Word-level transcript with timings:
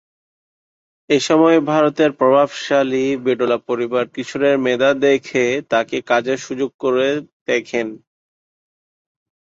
এসময় 1.09 1.57
ভারতের 1.71 2.11
প্রভাবশালী 2.13 3.05
বিড়লা 3.25 3.57
পরিবার 3.69 4.03
কিশোরের 4.13 4.55
মেধা 4.65 4.91
দেখে 5.05 5.43
তাকে 5.71 5.97
কাজের 6.09 6.39
সুযোগ 6.39 6.69
করে 6.83 7.07
দেখেন। 7.47 7.87